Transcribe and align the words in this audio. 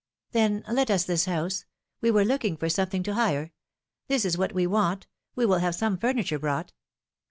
'^ 0.29 0.31
Then, 0.31 0.63
let 0.67 0.89
us 0.89 1.03
this 1.03 1.25
house; 1.25 1.65
we 2.01 2.09
were 2.09 2.25
looking 2.25 2.57
for 2.57 2.69
some 2.69 2.87
thing 2.89 3.03
to 3.03 3.13
hire. 3.13 3.51
This 4.07 4.25
is 4.25 4.35
what 4.35 4.51
we 4.51 4.65
want; 4.65 5.05
we 5.35 5.45
will 5.45 5.59
have 5.59 5.75
some 5.75 5.95
furniture 5.99 6.39
brought. 6.39 6.73